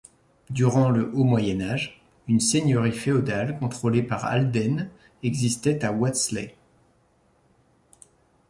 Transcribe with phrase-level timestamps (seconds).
[0.49, 4.89] Durant le haut Moyen Âge, une seigneurie féodale contrôlée par Aldene
[5.21, 6.55] existait à Wadsley.